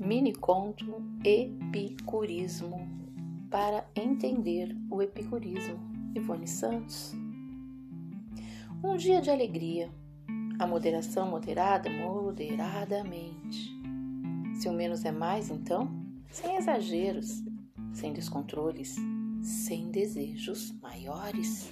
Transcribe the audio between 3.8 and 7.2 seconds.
entender o epicurismo. Ivone Santos.